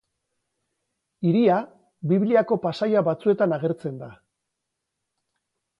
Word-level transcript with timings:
Hiria, 1.31 1.57
Bibliako 2.13 2.59
pasaia 2.65 3.07
batzuetan 3.11 3.55
agertzen 3.61 4.05
da. 4.05 4.13